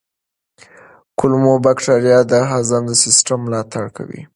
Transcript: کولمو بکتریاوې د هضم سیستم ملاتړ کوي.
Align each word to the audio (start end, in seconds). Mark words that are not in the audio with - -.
کولمو 1.19 1.53
بکتریاوې 1.65 2.17
د 2.31 2.33
هضم 2.51 2.83
سیستم 3.03 3.39
ملاتړ 3.45 3.85
کوي. 3.97 4.21